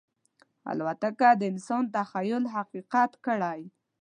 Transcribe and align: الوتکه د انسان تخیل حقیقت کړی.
الوتکه 0.71 1.29
د 1.39 1.41
انسان 1.51 1.83
تخیل 1.95 2.43
حقیقت 2.55 3.11
کړی. 3.25 3.61